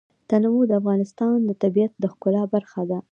تنوع 0.29 0.61
د 0.67 0.71
افغانستان 0.81 1.37
د 1.45 1.51
طبیعت 1.61 1.93
د 1.97 2.03
ښکلا 2.13 2.43
برخه 2.53 2.81
ده. 2.89 2.99